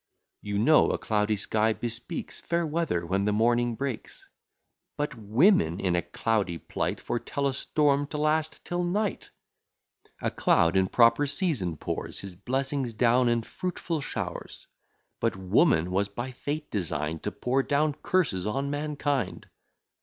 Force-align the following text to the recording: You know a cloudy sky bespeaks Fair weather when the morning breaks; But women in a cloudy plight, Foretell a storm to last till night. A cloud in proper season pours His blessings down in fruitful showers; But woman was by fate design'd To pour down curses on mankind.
You 0.41 0.57
know 0.57 0.89
a 0.89 0.97
cloudy 0.97 1.35
sky 1.35 1.73
bespeaks 1.73 2.41
Fair 2.41 2.65
weather 2.65 3.05
when 3.05 3.25
the 3.25 3.31
morning 3.31 3.75
breaks; 3.75 4.27
But 4.97 5.13
women 5.13 5.79
in 5.79 5.95
a 5.95 6.01
cloudy 6.01 6.57
plight, 6.57 6.99
Foretell 6.99 7.45
a 7.45 7.53
storm 7.53 8.07
to 8.07 8.17
last 8.17 8.65
till 8.65 8.83
night. 8.83 9.29
A 10.19 10.31
cloud 10.31 10.75
in 10.75 10.87
proper 10.87 11.27
season 11.27 11.77
pours 11.77 12.21
His 12.21 12.33
blessings 12.35 12.93
down 12.93 13.29
in 13.29 13.43
fruitful 13.43 14.01
showers; 14.01 14.65
But 15.19 15.35
woman 15.35 15.91
was 15.91 16.07
by 16.07 16.31
fate 16.31 16.71
design'd 16.71 17.21
To 17.21 17.31
pour 17.31 17.61
down 17.61 17.93
curses 17.93 18.47
on 18.47 18.71
mankind. 18.71 19.49